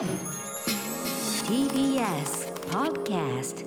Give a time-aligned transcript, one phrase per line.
[0.00, 0.08] TBS
[2.70, 3.66] Podcast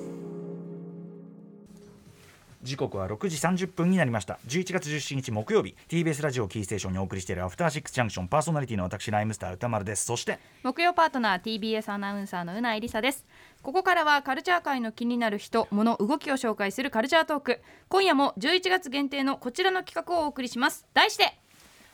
[2.63, 4.39] 時刻は6時30分になりました。
[4.47, 5.75] 11月17日木曜日。
[5.89, 8.29] TBS ラジオキーステーションにお送りしているアフターシックスジャンクション。
[8.29, 10.07] パーソナリティの私ライムスター歌丸です。
[10.07, 13.27] そして木曜パートナー TBS アナウンサーのうないりさです。
[13.61, 17.61] ここからはカルチャー界の気になる人物動きを紹介するカルチャートーク。
[17.89, 20.87] 今夜も11月限定のこちらの企画をお送りします。
[20.95, 21.37] 題して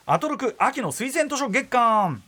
[0.06, 2.22] アトロク秋の推薦図書月間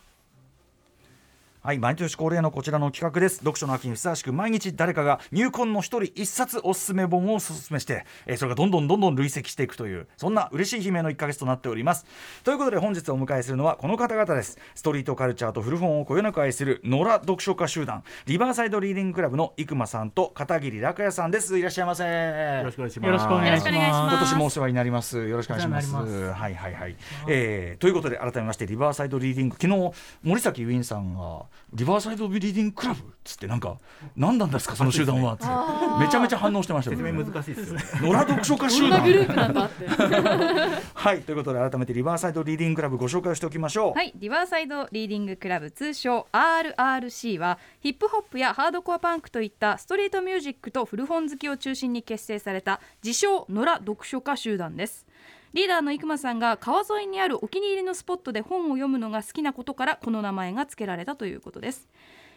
[1.64, 12.04] はい毎年恒例のこちらの企画です読書の秋にふさわしく毎日誰かが入魂の一人一冊おすすめ本をおすすめして、えーそれがどんどんどんどん累積していくというそんな嬉しい悲鳴の1ヶ月となっております
[12.42, 23.06] ということで本日お迎えするのはこの方々ですストリートカルチャーと古本をこよなく愛する野良読書家集団リバーサイドリーディングクラブの生間さんと片桐楽也さんですいらっしゃいませよろしくお願いします。
[23.06, 25.28] よろしくお願いしまます今年もお世話になります。
[25.28, 26.12] よろしくお願いします。
[26.32, 26.96] はいはいはい。
[27.28, 29.92] えーということで改めましてリバーサイドリーディング昨日
[30.22, 33.78] 森崎ウィンさんがリバーサイドリーディングクラブっつってなんか
[34.14, 35.52] 何なんですかその集団はっつって
[36.00, 37.04] めちゃめちゃ反応してましたよね。
[37.04, 37.82] 説明難しいですよね。
[38.02, 39.00] 野良読書家集団
[40.94, 43.92] はいということで改めてリバーサイドリーディングクラブご紹介をしておきましょう。
[43.94, 55.06] はいリバーサイドリーディングクラブ通称 RRC はヒップホップやハードコアパンクといったストリートミュージックと古本好きを中心に結成された自称野良読書家集団です
[55.52, 61.88] リーダーの生間さんが川沿いにあるお気に入りのスポットで本を読むのが好きなことからこの名前が付けられたということです。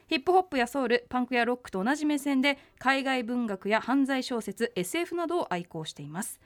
[0.07, 6.41] ヒップホップやソウルパンクやロックと同じ目線で海外文学や犯罪小説 SF などを愛好しています。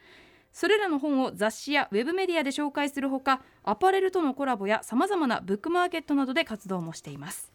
[0.54, 7.52] それらの本を雑誌やウェブメディアで紹介するほかアパレルとのコラボやさまざまなブックマーケットなどで活動もしています。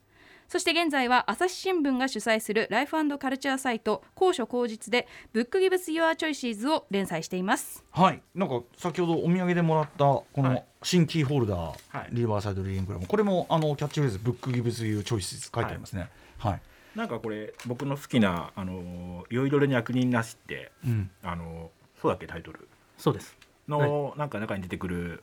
[0.49, 16.11] そして現在は朝日新聞が主催するライフカルチャーサイト高所高実でブックギブス Your Choices を連載していますはいなんか先ほどお土産でもらったこのはい新キーホルダー、はいリバーサイドリーングクラブこれもあのキャッチフレーズブックギブズユーチョイス書いてありますね。
[16.39, 16.61] はい。
[16.95, 21.11] なんかこれ僕の好きなあのいろいろに役人なしってうん。
[21.23, 23.35] あのそうだっけタイトルそうです。
[23.67, 25.23] の、なんか中に出てくる。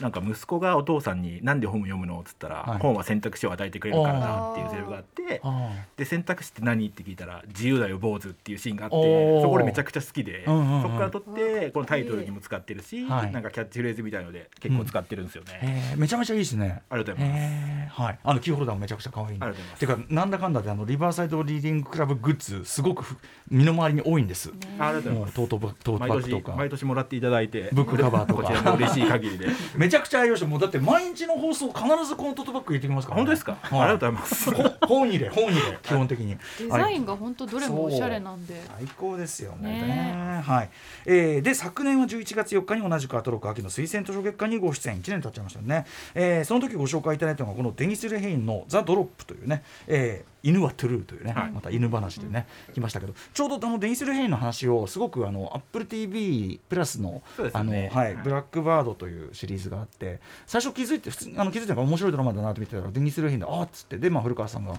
[0.00, 15.60] なんか息子がお父さんに「なんで本を読むの?」っつったら、はい本は選択肢を与えてくれるからだっていうセリフがあってあで選択肢って何って聞いたら「自由だよ坊主」っていうシーンがあってそこでめちゃくちゃ好きで、うんうんうんそこから取ってこのタイトルにも使ってるし、はいなんかキャッチフレーズみたいので結構使ってるんですよね。
[15.62, 16.82] えー、めちゃめちゃいいですね。
[16.90, 17.40] ありがとうございます。
[17.42, 18.18] えーはい。
[18.24, 19.44] あのキーホルダーもめちゃくちゃ可愛いんで。
[19.44, 23.16] ありがとうございますてかなんだかんだであのリバーサイドリーディングクラブグッズすごくふ
[23.50, 24.52] 身の回りに多いんです。
[24.78, 29.46] ありがとうございますトートバッグとか毎年もらっていただいてブックカバーとかこちらも嬉しい限りで
[29.76, 36.36] めちゃくちゃ愛用してもうだって毎日の放送必ずこのトートバッグ入れてきますから、本当ですか、はいありがとうございますほ本入れ本入れ基本的に。
[36.58, 39.70] デザインが本当どれもおしゃれなんで最高ですよね。
[39.70, 40.70] ねはい。
[41.06, 45.86] えーで昨年は11月4日に同じくアトロック秋の推薦図書月間にご出演1年経っちゃいましたよね。
[46.14, 51.52] えーその時ご紹介いただいたのがこのデニス・レヘインのザ・ドロップというね、えー犬はトゥルーというね、はい。
[51.52, 57.22] また犬話でね、来ましたけどちょうどあのデニス・レヘインの話をすごくあの Apple TV プラスの,、
[57.54, 58.16] あのはいはい。
[58.22, 64.74] ブラックバードというシリーズがあって最初気づいて普通にあの気づいたのが面白いドラマだなと見てたらデニス・レヘインであーっつってでまあ古川さんが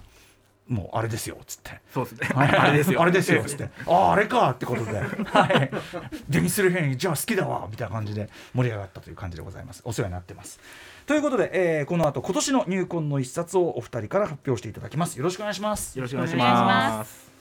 [0.67, 1.79] もうあれですよっつって。
[1.93, 2.49] そうですね、はい。
[2.49, 3.01] あれですよ。
[3.01, 3.69] あれですよっつって。
[3.87, 5.71] あああれかってことで、はい、
[6.27, 9.81] デニス・レヘンじゃあ好きだわみたいな感じで盛り上がったという感じでございます。
[9.85, 10.59] お世話になってます。
[11.05, 15.17] ということで、えーこの後今年の入魂の一冊をお二人から発表していただきます。
[15.17, 15.97] よろしくお願いします。
[15.97, 17.31] よろしくお願いします。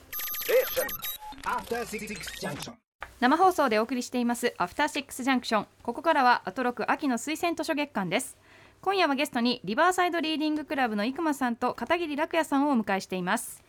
[3.19, 4.53] 生放送でお送りしています。
[4.57, 8.37] アフターシックスジャンクションここからはアトロク秋の推薦図書月間です
[8.85, 13.63] 今夜はゲストにリバーサイドリーディングクラブの生間さんと片桐楽也さんをお迎えしています。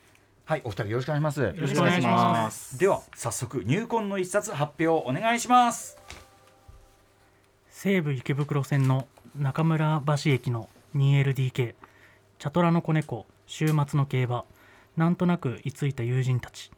[0.44, 1.40] はいお二人よろしくお願いします。
[1.40, 2.78] よろしくお願いします。
[2.78, 5.96] では早速入魂の一冊発表お願いします。
[7.70, 11.74] 西武池袋線の中村橋駅の 2LDK
[12.38, 14.44] チャトラの子猫週末の競馬。
[14.98, 16.70] なんとなく居ついた友人たち。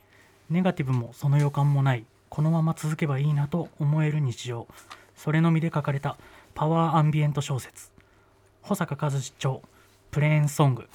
[0.49, 2.05] ネガティブもその予感もない。
[2.29, 4.69] このまま続けばいいなと思える日常。
[5.17, 6.17] それのみで書かれた
[6.55, 7.98] パワーアンビエント小説
[8.63, 9.57] 保坂和志著
[10.11, 10.89] プレーンソング。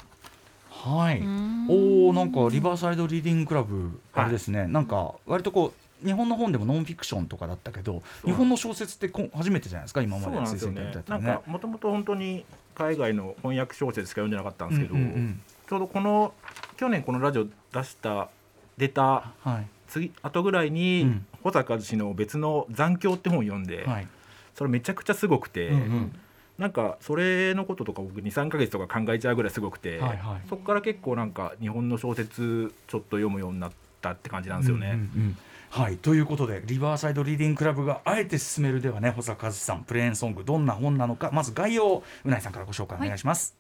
[0.69, 1.22] はい。
[1.22, 1.68] ん。
[1.69, 4.25] おおなんかリバーサイドリーディングクラブはい。
[4.25, 5.74] あれですね、なんか割とこ
[6.04, 10.01] う日本の本でもノンフィクションとかだったけど日本の小説ってこ初めてじゃないですか？
[10.01, 12.45] 今までそうなんですよ推薦ねいただいなんかもともと本当に
[12.75, 15.42] 海外の翻訳小説しか読んでなかったんですけど、うんうんうん。
[15.69, 16.33] ちょうどこの
[16.75, 18.30] 去年このラジオ出した
[18.77, 19.68] 出たはい。
[19.88, 21.25] 次後ぐらいに、うん。
[21.44, 24.07] 保坂和志の別の「残響」って本を読んで、はい。
[24.56, 26.16] それめちゃくちゃすごくて、うんうん
[26.58, 30.48] なんかそれのこととか僕23か月とか考えちゃうぐらいすごくて、はいはい。
[30.48, 33.72] そこから結構なんか日本の小説ちょっと読むようになっ
[34.02, 34.88] たって感じなんですよね。
[34.88, 35.38] うんうんうん。
[35.70, 35.98] はい。
[35.98, 38.82] ということでリバーサイドリーディングクラブがあえて進める。
[38.82, 43.56] ではね保坂和志さんプレーンソングどんな本なのかまず概要をうないさんからご紹介お願いします。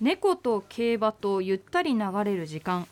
[0.00, 2.86] 猫と競馬とゆったり流れる時間。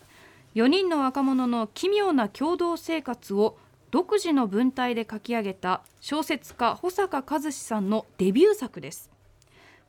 [0.55, 3.57] 4人の若者の奇妙な共同生活を
[3.91, 9.11] 独自の文体で書き上げた小説家保坂和志さんのデビュー作です。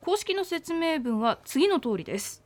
[0.00, 2.42] 公式の説明文は次の通りです。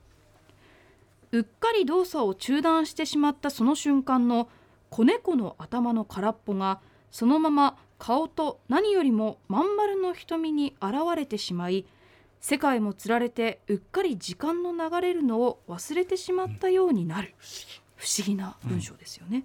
[1.31, 4.49] うっかり動作を中断してしまったその瞬間の
[4.91, 6.81] 子猫の頭の空っぽが
[7.11, 11.87] そのまま顔と何よりもまん丸の瞳に現れてしまい
[12.41, 17.35] 世界もつられてうっかり時間の流れるのを忘れてしまったようになる、
[17.97, 19.45] 不思議な文章ですよね、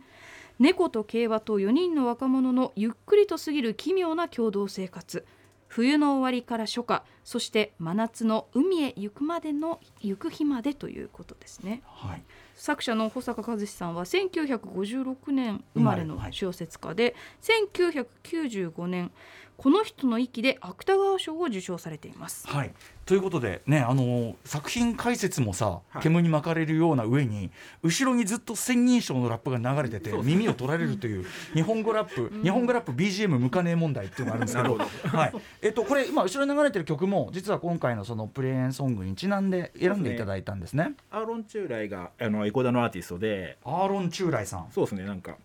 [0.60, 5.26] 猫と競馬と4人の若者のゆっくりと過ぎる奇妙な共同生活。
[5.70, 11.82] 冬の終わりから初夏そして真夏の海へ行くまでの行く日までということですね。
[11.86, 12.24] はい。
[12.56, 19.12] 作者の保坂和志さんは1956年生まれの小説家で、1995年
[19.60, 22.48] この人の息で芥川賞を受賞されています。
[22.48, 22.72] はい、
[23.06, 26.02] ということでねあの作品解説もさ、はい。
[26.02, 27.52] 煙に巻かれるような上に
[27.84, 34.78] 後ろにずっと千人称のラップが流れてて耳を取られるという 日本語ラップ、日本語ラップ BGM 無金問題っていうのがあるんですけど
[35.18, 35.34] はい。
[35.62, 40.94] えっと、これ今後ろに流れてる曲も実は今回のそのプレーンソングにちなんで選んでいただいたんですね。
[41.12, 44.68] アーロン・チューライがあのエコダのアーティストでアーロン・チューライさん。
[44.72, 45.04] そうですね。
[45.04, 45.36] なんか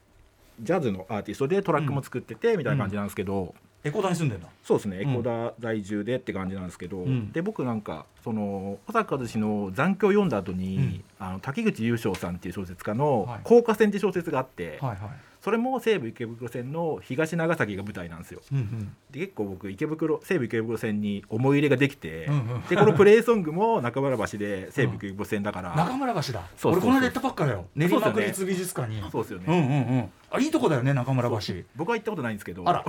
[0.61, 4.49] ジャズのアーティストでトラックも作っててみたいな感じなんですけど、エコダに住んでんだ。
[4.65, 5.13] そうですね、うん。
[5.13, 7.31] エコダ在住でって感じなんですけど、ん。
[7.33, 11.05] で僕なんかその小坂和志の「残響」読んだ後に、うん。
[11.19, 15.01] あの滝口優勝さんっていう小説家のはい「高架線」って小説があって、はいはい。
[15.45, 18.41] それも西武池袋線の東長崎が舞台なんですよ。
[18.51, 18.97] うんうん。
[19.11, 26.45] で結構僕池袋西武池袋線に思い入れができて、うんうんでこのプレイソングも中村橋で西武池袋線だから、中村橋だ。
[26.57, 27.67] そう俺この間行ったばっかだよ。
[27.77, 29.03] 練馬区立美術館に。
[29.13, 30.11] そうですよね、うんうんうん。
[30.31, 31.37] あいいとこだよね中村橋。
[31.77, 32.85] 僕は行ったことないんですけどあら。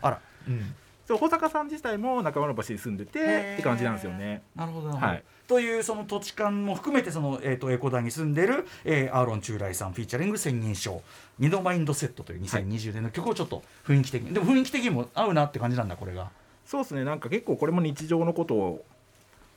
[0.00, 0.20] あら。
[0.48, 0.74] うん。
[1.10, 4.42] そう保坂さん自体も中村橋に住んでてって感じなんですよね。
[4.54, 5.24] なるほどはい。
[5.48, 11.02] というその土地勘も含めてその、えー、とエコダに住んでる、えーアーロン・チューライさんフィーチャリング千人称
[11.40, 16.30] 「二度マインドセット」という2020年の曲をちょっと雰囲気的に、でも雰囲気的にも合うなって感じなんだこれが。
[16.64, 17.02] そうですね。
[17.02, 18.84] なんか結構これも日常のことを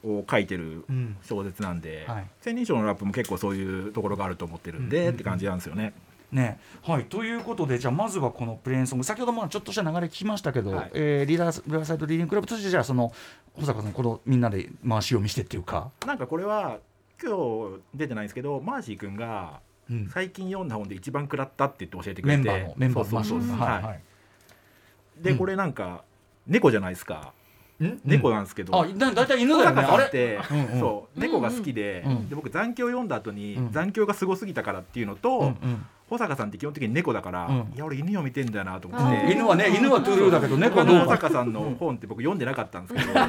[0.03, 1.15] を書いてるうん。
[1.21, 2.27] 小説なんで、はい。
[2.41, 5.13] 千人称のラップも結構そういうところがあると思ってるんで、うんうんうん。
[5.13, 5.93] って感じなんですよね。
[6.33, 6.59] ね。
[6.81, 9.05] はい、ということでじゃあまずはこのプレーンソング。
[9.05, 10.91] 先ほどもちょっとした流れ聞きましたけど、はい。
[10.93, 13.13] えーリーダーリバーサイドリーディングクラブとしてじゃあその
[13.53, 16.79] 保坂さんこのみんなで回し読みしてっていうか、なんかこれは
[17.23, 17.35] 今
[17.77, 20.09] 日出てないんですけどマーシー君がうん。
[20.13, 22.43] 最近読んだ本で一番食らったって言って教えてくれて。
[22.43, 23.83] メンバーのメンバーのそうそうそうはい。
[23.83, 23.99] はい。
[25.17, 25.23] うん。
[25.23, 26.03] でこれなんか
[26.47, 27.33] 猫じゃないですか、
[27.81, 27.99] ん？
[28.03, 30.39] 猫なんですけど、あだだいたい犬小だよねあれ？
[30.79, 32.29] そう猫が好きで,、うん。
[32.29, 33.71] で僕残響読んだ後に、うん。
[33.71, 37.55] 残響がすごすぎたからっていうのと、うんうん保坂さんって基本的に猫だから、うん。
[37.75, 39.33] いや俺犬を見てんだよなと思っあてー。
[39.33, 41.17] 犬はね犬はトゥルーだけど猫はどうか。
[41.17, 43.19] 坂さんの本って僕読んでなかったんですけど。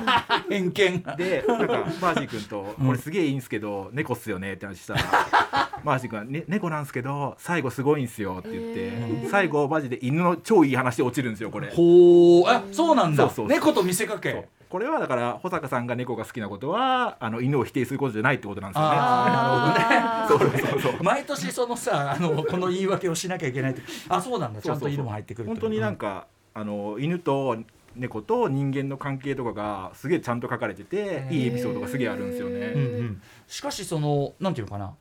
[0.48, 1.02] 偏見。
[1.16, 2.86] でなんかマーシー君と「うん。
[2.86, 5.00] これすげえいいんすけど猫っすよね」って話したら
[5.82, 8.74] マーシー君は、ね「猫なんすけど最後すごいんすよ」って言っ
[9.22, 11.70] て、最後マジで犬の超いい話で落ちるんですよこれ。
[11.70, 13.24] ほうあそうなんだ。
[13.24, 13.48] そうそうそう。
[13.48, 18.90] 猫と見せかけこれはだから保坂さんが猫が好きなことはあの犬を否定することじゃないってことなんですよね。
[18.96, 21.00] あ そうそうそう。
[21.00, 24.60] 毎年そのさあのこの言い訳をしなきゃいけないってあそうなんだ。
[24.60, 27.56] ちゃんと犬も入ってくる本当になんか、あの犬と
[27.94, 32.66] 猫と人間の関係とかがすげえちゃんと書かれてていいエピソードがすげえあるんですよね。
[32.74, 33.22] うんうん。
[33.46, 34.92] しかしそのなんていうのかな。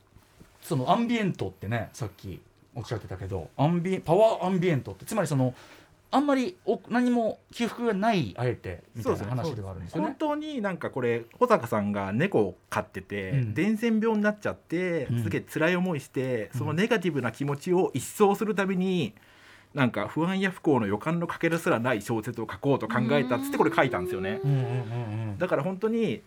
[0.62, 2.40] そのアンビエントってねさっき
[2.76, 5.52] おっしゃってたけどアンビエパワーアンビエントってつまりその
[6.14, 10.06] あんまりお何も起伏がないあえてみたいな話ではあるんですよね。
[10.06, 13.54] 本当になんかこれ保坂さんが猫を飼ってて、うん。
[13.54, 15.22] 伝染病になっちゃって、うん。
[15.24, 16.58] すげえ辛い思いして、うん。
[16.60, 19.12] そのネガティブな気持ちを一掃するために
[19.74, 24.40] なんか不安や不幸の予感のかけらすらない小説を書こうと考えたっつってこれ書いたんですよね。
[25.38, 26.22] だから本当に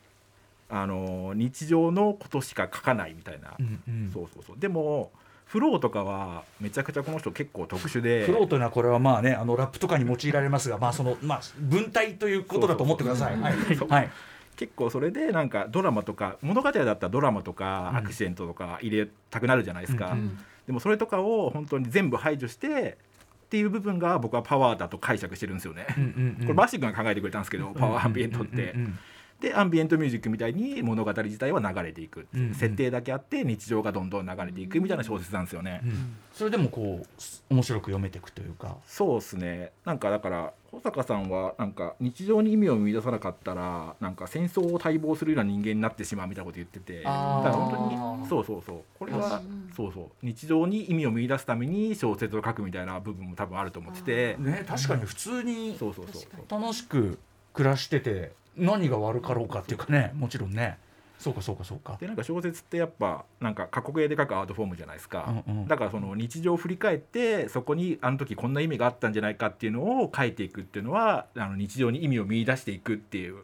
[0.69, 4.11] あの日常のことしか書かないみたいな、うんうん。
[4.13, 4.59] そうそうそう。
[4.59, 5.11] でも
[5.47, 8.25] フローとかはめちゃくちゃこの人結構特殊で。
[8.25, 13.37] フローというのはこれはまあねあのラップとかに用いられますがまあそのまあ文体ということだと思ってください。
[13.39, 14.11] はいそうはい。
[14.57, 17.97] 結構それでなんかドラマとか物語だったらドラマとかうん。
[17.97, 20.37] アクシデントとか入れたくなるじゃないですか、うんうん
[20.67, 22.97] でもそれとかを本当に全部排除して
[23.45, 25.87] っていう部分が僕はパワーだと解釈してるんですよね。
[25.97, 26.45] うんうんうん。
[26.45, 28.99] これバッシー君が考えてくれたんですけど、パワーアンビエントって、うんうんうん
[29.39, 32.55] でアンビエントミュージックみたいに物語自体は流れていく、うんうん。
[32.55, 35.81] 設定だけあって日常がどんどん流れていくみたいな小説なんですよね。
[35.83, 38.77] うんそれでもこう面白く読めていくというか。
[38.85, 39.71] そうですね。
[39.85, 47.01] なんかだから保坂さんはなんか日常に意味を見出さなかったらなんか戦争を待望するような人間になってしまうみたいなこと言ってて。
[47.01, 48.81] だから本当にそうそうそう。
[48.99, 49.41] これは
[49.75, 50.05] そうそう。
[50.21, 54.35] 日常に意味を見出すために小説を書くみたいな部分も多分あると思ってて。
[54.37, 56.27] ね確かに普通にそうそうそうそ
[56.57, 56.61] う。
[56.61, 57.17] 楽しく
[57.53, 60.77] 暮らしてて何が悪かろうかっていうかねもちろんね。
[61.19, 61.97] そうかそうかそうか。
[61.99, 65.67] でなんか小説ってやっぱなんか過去形で書くアートフォームじゃないですか、うんうん。
[65.67, 73.37] だからその日常を振り返ってそこにあの時こんな意味があったんじゃないかっていうのを書いていくっていうのはあの日常に意味を見出していくっていう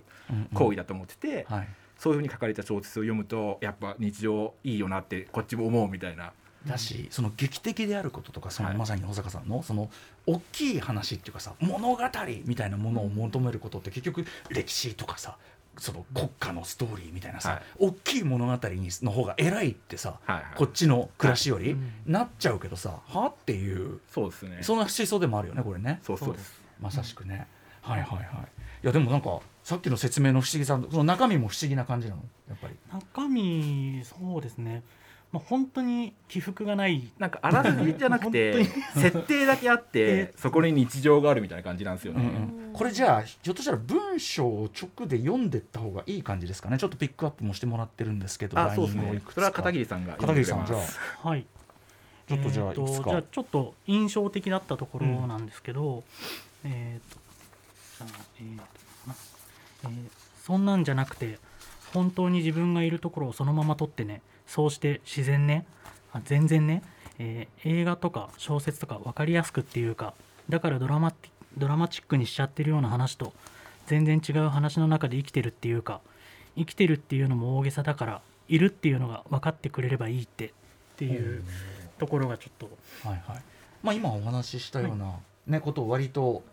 [0.53, 1.67] 行為だと思ってて、はい。
[1.97, 6.33] そういうふうに書かれた小説を読むとやっぱ日常いいよなってこっちも思うみたいな
[6.67, 8.77] だしその劇的であることとかその、はい。
[8.77, 9.89] まさに保坂さんのその
[10.25, 11.97] 大きい話っていうかさ物語
[12.45, 15.37] みたいなものを求めることって結局歴史とかさ
[15.77, 17.61] その国家のストーリーみたいなさ、はい。
[17.79, 21.91] 大きい物語にの方が偉いってさ、はいはいこっちの暮らしより、うん。
[22.05, 24.59] なっちゃうけどさはっていうそうですね。
[24.61, 25.99] そんな思想でもあるよねこれね。
[26.03, 26.61] そうそうです。
[26.79, 27.47] まさしくね、
[27.81, 28.25] はいはいはい。
[28.83, 32.21] いやでもなんかさっきの説明の不思議さその中身も不思議な感じなの？
[32.49, 32.75] やっぱり。
[32.91, 34.83] 中身そうですね、
[35.33, 37.11] まあ、本当に起伏がない。
[37.17, 38.63] なんかあらすじじゃなくて
[38.93, 42.73] 本設定だけあって そこに日常があるみたいな感じなんですよね、うんうん。
[42.73, 46.77] これじゃあひょっとしたら文章を直で読んでった方がいい感じですかね？
[46.77, 49.21] ちょっとピックアップもしてもらってるんですけどあそうですね。
[49.31, 50.77] それは片桐さんが片桐さんじゃ
[51.23, 51.27] あ。
[51.27, 51.45] はい。
[52.27, 53.09] ちょっとじゃあえーいくつか。
[53.09, 56.03] じゃあちょっと印象的だったところなんですけど、
[56.63, 57.19] えーと
[57.97, 58.63] じゃあえーと
[59.07, 59.15] な
[59.85, 59.91] えー
[60.43, 61.39] そんなんじゃなくて
[61.91, 64.21] 本当に自分がいるところをそのまま撮ってね
[64.53, 65.65] そうして自然ね
[66.11, 66.83] あ全然ね、
[67.17, 70.13] えー映画とか小説とか分かりやすくっていうか
[70.47, 73.33] だからドラマティドラマチックにしちゃってるような話と
[73.87, 76.01] 全然違う話の中で生きてるっていうか
[76.55, 80.49] 生きてるっていうのも大げさだからいるっていうのが分かってくれればいいってっ
[80.97, 81.43] ていう
[81.97, 82.69] ところがちょっと
[83.07, 83.41] はいはい。
[83.81, 85.15] まあ今お話ししたような、
[85.47, 86.43] ねことを割と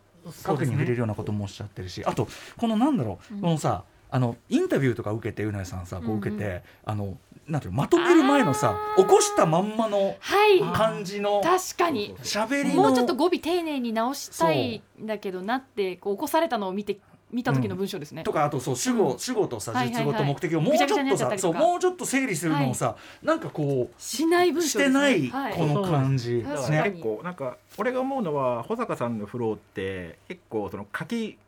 [0.42, 3.40] 核に触れるようなこともおっしゃってるし、あとこのなんだろう、うん。
[3.40, 10.61] このさあのインタビューとか受けてうなえさんさこう受けて、うんうあのなんていうのまとめる前のさ起こしたまんまのはい。
[10.73, 12.14] 感じの確かに。
[12.23, 16.99] 喋りのもうちょっと語尾丁寧に直したいんだけどなってこう起こされたのを見て
[17.33, 19.19] 見た時の文章ですね、とかあとそう主語、うん。
[19.19, 20.05] 主語とさはいはいはい。
[20.05, 24.85] 実語と目的をもうちょっとさそうもうちょっと整理するのをさ、なんかこしない文うし章ね。
[24.87, 25.55] てないはい。
[25.55, 31.38] この感じ、そうですだからね結構なんか俺が思うのは保坂さんのフローって結構その書き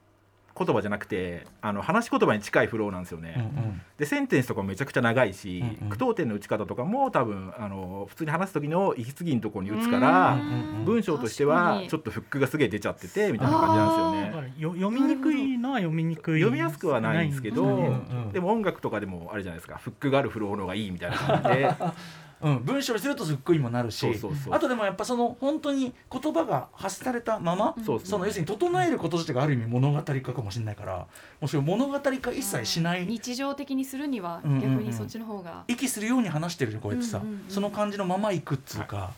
[0.57, 3.35] 言葉じゃなくてあの話し言葉に近いフローなんですよね。
[3.37, 3.81] うんうん。
[3.99, 5.91] でセンテンスとかもめちゃくちゃ長いし、うんうん。
[5.91, 10.39] 句読点の打ち方とかも多分あの普通に話す時の息継ぎのところに打つから
[10.85, 14.75] 文章としてはちょっとフックがすげえ出ちゃっててみたいな感じなんですよね。
[14.77, 18.33] 読みにくいのは読みにくい読みやすくはないんですけど、うんうん。
[18.33, 19.77] でも音楽とかでもあれじゃないですか。
[19.77, 21.75] フックがあるフローの方がいいみたいな感じで
[22.43, 24.55] うん、文章にするとすっごいにもなるしそうそうそう。
[24.55, 28.07] あとでもやっぱその本当に言葉が発されたまま、そうそう。
[28.07, 31.07] その要するに整えること自体がある意味物語化かもしれないから
[31.41, 37.45] もしろ物語化一切しない日常的にするにはうんうんうん逆にそっちの方が、息するように話してるこうやってさ、うんうんうん。
[37.49, 39.13] その感じのまま行くっつうか、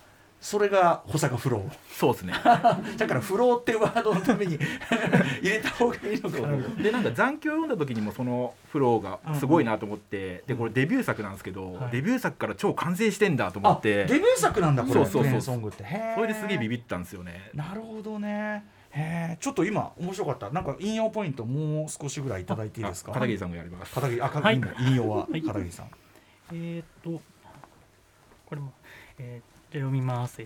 [0.44, 1.72] それが保坂フロー。
[1.90, 2.34] そうですね。
[2.44, 4.58] だからフローっていうワードのために
[5.40, 6.82] 入れた方がいいのかな。
[6.82, 11.92] でなんか残響を読んだ時にもそのフローがすごいなと思って、でこれデビュー作なんですけど、はい。
[11.92, 14.04] デビュー作から超完成してんだと思あって。
[14.04, 14.94] デビュー作なんだこれ。
[14.94, 15.82] そうそうそうソングって。
[16.14, 17.50] それですげえビビったんですよね。
[17.54, 18.66] なるほどね。
[18.90, 20.50] へえちょっと今面白かった。
[20.50, 23.12] なんか引用ポイントもう少しぐらいいただいていいですか？
[23.12, 23.94] あ片桐さんがやります。
[23.94, 24.60] 片桐あ、はい。
[24.88, 25.40] 引用ははい。
[25.42, 25.86] 片桐さん。
[26.52, 27.22] えーっと
[28.44, 28.74] これも、
[29.18, 30.44] えーじゃあ読みます。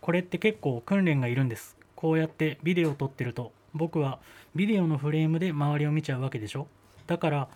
[0.00, 1.76] これって結構訓練がいるんです。
[1.96, 4.18] こうやってビデオを撮ってると僕は
[4.54, 6.66] ビデオのフレームで周りを見ちゃうわけでしょ。
[7.06, 7.48] だから、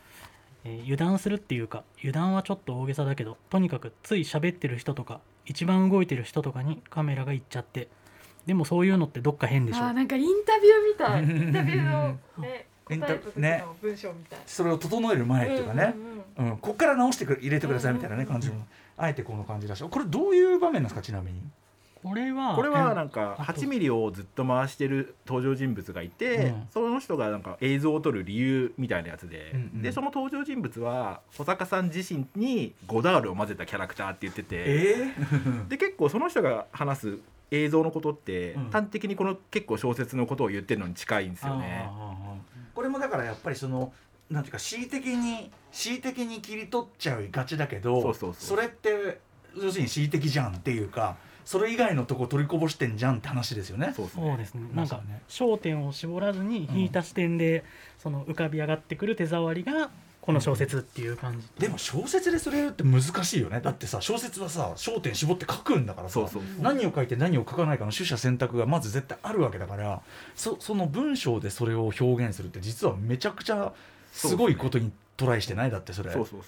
[0.65, 7.89] えー油断するっていうか油断はちょっと大げさだけどとにかくつい喋ってる人とか一番動いてる人とかにカメラが行っちゃって
[8.47, 9.85] でもそういうのってどっか変でしょ。
[9.85, 11.23] あーなんかインタビューみたい。
[11.23, 13.63] インタビューのね インタ答えた時ね。
[13.67, 15.95] の文章みたい、それを整える前っていうかね、
[16.39, 16.57] うんうんうん。
[16.59, 18.55] こっから直してくれ入れてくださいみたいなねうん感じの、
[18.99, 21.41] あえてこの感じだし、これどういう場面なんですかちなみに？
[22.03, 26.69] これはこれはなんかあと8ミリをずっと回してる登場人物がいて、うん。
[26.71, 29.83] その人がなんか映像を撮る理由みたいなやつで、うんうん。
[29.83, 35.15] でその登場人物は保坂さん自身にゴダールを混ぜたキャラクターって言ってて、え
[35.69, 37.19] で結構その人が話す
[37.51, 38.71] 映像のことって、うん。
[38.71, 41.91] 端的にこの結構小説のことを言ってるのに近いんですよね。
[42.77, 43.93] これもだからやっぱりその
[44.31, 48.61] なんていうか恣意的に恣意的に切り取っちゃいがちだけどそうそうそう。
[48.61, 49.21] れって
[49.57, 53.95] 要するに恣意的じゃんっていうかそれ以外のとこ取りこぼしてんじゃんって話ですよね。
[53.97, 54.69] そうですそうですね。
[54.75, 57.65] なんか焦点を絞らずに引いた視点で、
[57.99, 59.89] その浮かび上がってくる手触りが
[60.21, 63.63] この小説っていう感じ、でも小説でそれって難しいよね。
[63.63, 66.43] だってさ小説はさ焦点絞って書くんだからさそうそう。
[66.61, 70.03] 何を書いて何を書かないかの取捨選択がまず絶対あるわけだから
[70.35, 73.73] そその文章でそれを表現するって実はめちゃくちゃ
[74.13, 75.71] すごいことにトライしてない？
[75.71, 76.13] だってそれ。
[76.13, 76.41] そうそう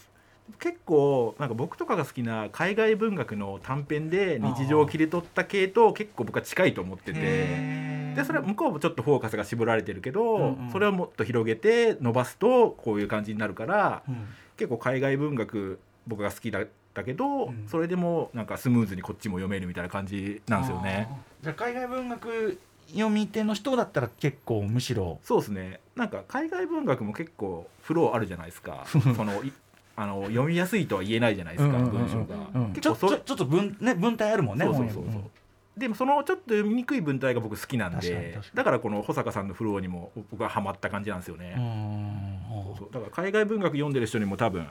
[0.59, 7.81] 結構なんか僕とかが好きな海外文学の短編で日常を切り取った系と結構僕は近いと思ってて。
[8.17, 10.71] でそれは向こうもちょっとフォーカスが絞られてるけど、うんうん。
[10.73, 14.27] それをもっと広げて伸ばすとこういう感じになるからうん。
[14.57, 17.69] 結構海外文学僕が好きだったけど、うん。
[17.69, 21.09] それでもなんかスムーズにこっちも読めるみたいな感じなんですよね。
[21.43, 22.59] じゃあ海外文学
[22.93, 25.81] 読み手の人だったら結構むしろそうですね。
[25.97, 28.85] なんか海外文学も結構フローあるじゃないですか。
[28.89, 29.53] そのい
[29.97, 31.97] あの読みやすいとは言えないじゃないですか、うんうんうん。
[31.97, 32.73] うん文章が、うん。
[32.73, 35.31] ちょっと文,、ね、文体あるもんねそうそうそうそう、本に
[35.77, 42.65] でもそのちょっと読みにくい文体が僕好きなんでだからこの保坂さんのフローにも僕はハマった感じなんですようんね、うん。
[42.65, 42.89] そうそう。
[42.93, 44.69] だから海外文学読んでる人にも多分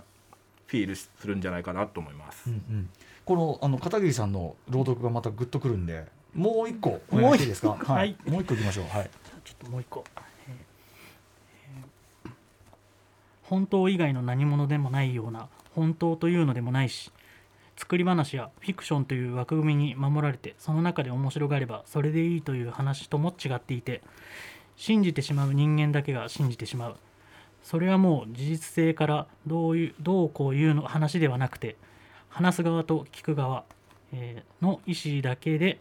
[0.67, 2.89] フィールするんじゃないかなと思います、うんうん。
[3.25, 7.01] このあの片桐さんの朗読がまたグッとくるんでもう一個。
[7.11, 7.69] おもう願いいいですか？
[7.69, 8.15] はい。
[8.27, 8.85] もう一個いきましょう。
[8.85, 9.09] はい。
[9.43, 10.03] ちょっともう一個、
[13.43, 17.11] 本当以外の何者でもないような本当というのでもないし
[17.77, 24.01] 作り話やフィクションという枠組みに守られてその中で面白がればそれでいいという話とも違っていて
[24.75, 26.95] 信じてしまう人間だけが信じてしまう。
[27.63, 31.75] それはもう事実性からどういうどうこういうの話ではなくて
[32.29, 33.63] 話す側と聞く側、
[34.13, 35.79] えーの意思だけで、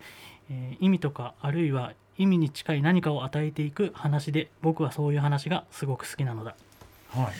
[0.50, 6.54] えー意味とかあるいは意味に近い何かを与えていく話で僕はそういう話がすごく好きなのだ。
[7.10, 7.32] はい。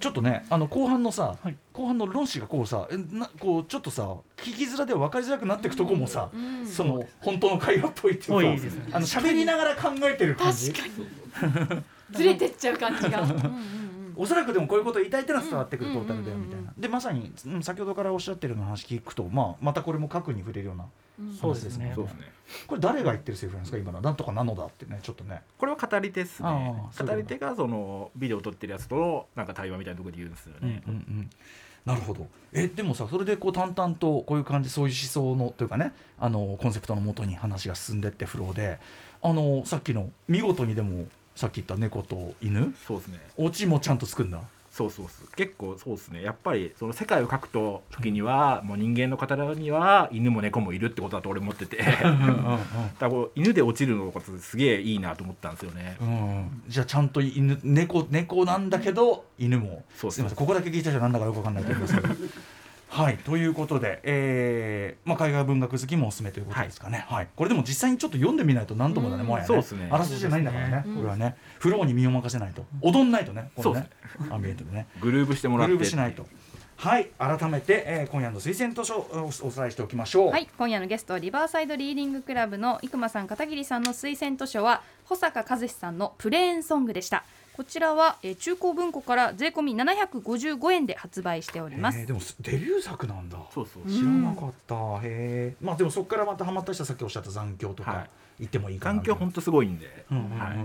[0.00, 1.56] ちょっとねあの後半のさ、はい。
[1.72, 8.88] 後半の論旨がこうさえなこうちょっっとさ聞きづらでは分かりづらくなっていくとこもさ、うんその本当の会話っぽいっていうかぽいですね。
[8.92, 10.72] あの喋りながら考えてる感じ。
[10.72, 11.82] 確かに。
[12.10, 13.20] ずれてっちゃう感じが。
[13.22, 16.72] うんうんうんおそらくでもこういうことを言いたいってのは伝わってくるうんトータルだよみたいな。
[16.76, 20.86] でまさに、うん先ほどからおっしゃってるような話聞くと、まあ、またこれも核に触れるような
[21.18, 21.92] うんそうですね。
[21.94, 22.20] そうですね。
[22.66, 23.78] これ誰が言ってるセリフなんですか？
[23.78, 24.00] 今の。
[24.00, 25.42] なんとかなのだってねちょっとね。
[25.58, 26.48] これは語り手ですね。
[26.98, 31.30] 語り手がそのビデオを撮ってるやつとなんか対話みたいなところで言うんですよね、うんうん
[31.84, 32.28] なるほど。
[32.52, 38.78] えでもさそれでこう淡々とこういう感じそういう思想のというかねあのコンセプトのもとに話が進んでってフローで
[39.20, 42.74] あのさっきの見事にでもさっき言った猫と犬？
[42.86, 43.18] そうですね。
[43.36, 44.40] オチもちゃんとつくんだ？
[44.70, 45.28] そうそうそう。
[45.36, 46.22] 結構そうですね。
[46.22, 51.76] やっぱりその世界を描くと時にはもう人間の方には犬も猫もいるってことだと俺思ってて。
[51.84, 52.58] だか
[53.00, 55.98] らこう犬で落ちるのことすげえいいなと思ったんですよね。
[56.00, 56.08] うん。
[56.08, 59.84] うんじゃあちゃんと犬猫猫なんだけど犬も。
[59.94, 60.38] そうすみません。
[60.38, 62.08] ここだけ聞いた人はなんだかよくわかんないと思いますけど
[62.92, 67.28] はいということで、えーまあ、海外文学好きもおすすめということですかね、はい。
[67.34, 69.28] これでも実際にちょっと読んでみないと何ともだね、うん。
[69.28, 69.46] もはやね。
[69.46, 69.88] そうですね。
[69.90, 70.84] あらすじじゃないんだからね。
[70.94, 71.36] これはね。
[71.58, 72.66] フローに身を任せないと。
[72.82, 73.88] 踊んないとねこのね。
[74.28, 74.88] アンビエントでね。
[75.00, 75.78] グルーブしてもらグって。
[75.78, 76.26] ルーブしないと。
[76.76, 80.30] はい改めて、えー今夜の推薦図書をおお伝えしておきましょう。
[80.30, 87.24] はい、今夜のゲストリバーサイドリーディングクラブの生間さん片桐さんの推薦図書は保坂和志さんのプレーンソングでした
[87.56, 91.98] こちらは、えー中古文庫から税込み755円で発売しております。
[91.98, 93.38] えーでもデビュー作なんだ。
[93.52, 93.90] そうそう。
[93.90, 98.10] 知らなかった、へえまあでもそこからまたハマった人はさっきおっしゃった残響とかはい。
[98.40, 98.94] 言ってもいいかな。
[98.96, 100.38] 環境本当すごいんで、うんうんうん。
[100.38, 100.56] はい、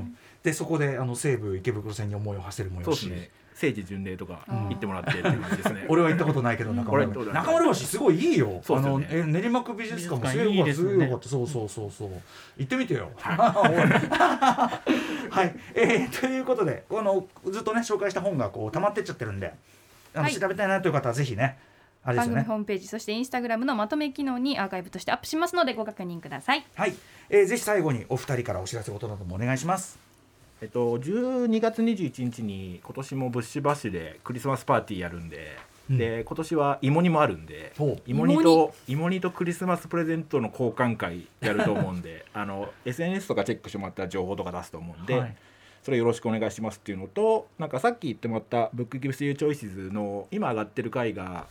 [0.44, 3.02] でそこであの西武池袋線に思いを馳せるもよし。
[3.02, 4.70] そうですね聖地巡礼とかうん。
[4.70, 5.86] 行ってもらってって感じですね。
[5.90, 8.62] 俺は行ったことないけど中村橋中村橋すごいいいよ。
[8.64, 9.08] そうですよね。
[9.10, 11.06] あのえ練馬区美術館もすごいいいですよね。
[11.06, 12.10] すごかったそうそうそうそう。
[12.58, 13.10] 行ってみてよ。
[13.18, 14.72] は
[15.44, 19.52] い、 えーということでこのずっとね紹介した本がこう溜まってっちゃってるんで
[20.14, 20.34] あの、はい。
[20.34, 21.58] 調べたいなという方はぜひね
[22.04, 22.36] あれですよね。
[22.36, 26.64] 番組ホームページそしてインスタグラムのまとめ機能にアーカイブとしてアップしますのでご確認ください。
[26.76, 26.94] はい、
[27.30, 30.07] えーぜひ最後にお二人からお知らせごとなどもお願いします
[30.62, 35.56] えっと、12月21日に今年もブッシュバッシュでクリスマスパーティーやるんで、
[35.90, 35.98] うん。
[35.98, 37.74] で今年は芋煮もあるんで
[38.08, 39.22] 芋煮と芋煮？
[39.22, 45.36] とクリスマスプレゼントの交換会やると思うんで あの SNS とかチェックしてもらったら情報とか出すと思うんで、はい。
[45.84, 51.48] それよろしくお願いしますっていうのとなんかさっき言ってもらった「ブックギブスユーチョイシズの今上がってる回が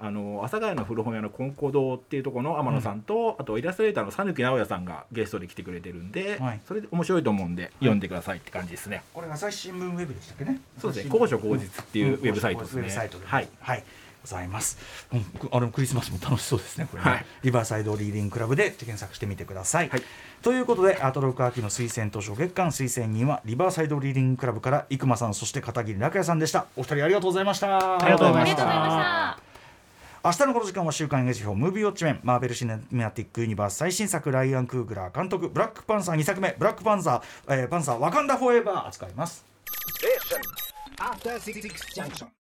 [0.00, 6.60] あの阿佐ヶ谷の古本屋のコンコ堂っていうところの天野さんと、あとイラストレーターの讃岐直哉さんがゲストで来てくれてるんで、はい。
[6.66, 9.02] それで面白いと思うんで読んでくださいって感じですね。
[9.12, 10.60] これが朝日新聞ウェブでしたっけね？
[10.78, 11.10] そうですね。
[11.10, 12.82] 高所高実っていうウェブサイトですね。
[12.82, 13.48] ウェブサイトではい。
[13.60, 13.84] はい。
[14.20, 14.78] ございます、
[15.12, 17.26] うん、くあれもクリスマスも楽しそうですねこれね、はい。
[17.44, 20.02] リバーサイドリーディングクラブで検索してみてください、はい。
[20.42, 26.66] ということでアートロック秋の推薦図書月間推薦人はリバーサイドリーディングクラブから生間さんそして片桐楽也さんでした。
[26.76, 28.02] お二人ありがとうございました。
[28.02, 29.47] ありがとうございました
[30.28, 39.46] 明日のこの時間は週刊映画表ムービーウォッチメンマーベル・シネマティック・ユニバース最新作ライアン・クーグラー監督ブラックパンサー2作目ブラックパンサー、えーパンサーワカンダ・フォーエバー扱います。
[40.04, 40.18] え